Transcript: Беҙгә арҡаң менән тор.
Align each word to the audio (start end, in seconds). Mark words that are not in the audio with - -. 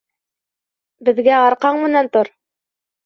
Беҙгә 1.09 1.37
арҡаң 1.41 1.81
менән 1.85 2.11
тор. 2.19 2.33